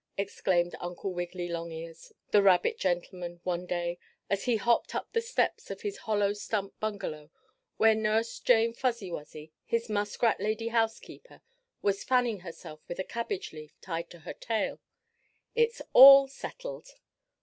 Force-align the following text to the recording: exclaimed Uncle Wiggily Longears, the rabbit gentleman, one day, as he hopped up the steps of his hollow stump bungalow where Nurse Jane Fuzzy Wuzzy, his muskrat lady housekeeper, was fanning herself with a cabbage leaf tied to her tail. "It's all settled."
exclaimed 0.17 0.73
Uncle 0.79 1.13
Wiggily 1.13 1.47
Longears, 1.47 2.11
the 2.31 2.41
rabbit 2.41 2.79
gentleman, 2.79 3.39
one 3.43 3.67
day, 3.67 3.99
as 4.31 4.45
he 4.45 4.55
hopped 4.55 4.95
up 4.95 5.13
the 5.13 5.21
steps 5.21 5.69
of 5.69 5.81
his 5.81 5.99
hollow 6.09 6.33
stump 6.33 6.73
bungalow 6.79 7.29
where 7.77 7.93
Nurse 7.93 8.39
Jane 8.39 8.73
Fuzzy 8.73 9.11
Wuzzy, 9.11 9.51
his 9.63 9.89
muskrat 9.91 10.39
lady 10.39 10.69
housekeeper, 10.69 11.41
was 11.83 12.03
fanning 12.03 12.39
herself 12.39 12.79
with 12.87 12.97
a 12.97 13.03
cabbage 13.03 13.53
leaf 13.53 13.79
tied 13.79 14.09
to 14.09 14.21
her 14.21 14.33
tail. 14.33 14.79
"It's 15.53 15.83
all 15.93 16.27
settled." 16.27 16.95